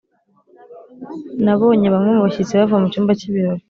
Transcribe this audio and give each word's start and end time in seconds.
nabonye 1.43 1.87
bamwe 1.93 2.11
mu 2.15 2.21
bashyitsi 2.25 2.53
bava 2.59 2.75
mu 2.81 2.87
cyumba 2.91 3.11
cy'ibirori. 3.19 3.59